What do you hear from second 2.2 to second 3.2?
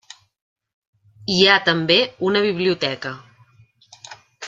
una biblioteca.